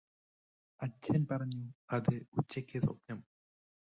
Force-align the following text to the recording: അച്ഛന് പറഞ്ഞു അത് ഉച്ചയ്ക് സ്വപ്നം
അച്ഛന് 0.81 1.27
പറഞ്ഞു 1.27 1.61
അത് 1.91 2.13
ഉച്ചയ്ക് 2.37 2.77
സ്വപ്നം 2.79 3.19